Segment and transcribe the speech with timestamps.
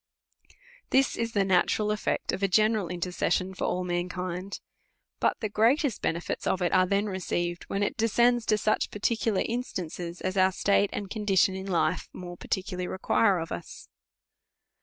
[0.89, 4.59] This is the natural eft'ect of a general intercession for all mankind.
[5.19, 8.89] But the greatest benefits of it are then received, when it de scends to such
[8.89, 13.89] particular instances as our state and condition in life more particularly require of us.